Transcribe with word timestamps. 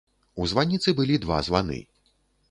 У 0.43 0.45
званіцы 0.53 0.93
былі 0.99 1.19
два 1.25 1.37
званы. 1.49 1.77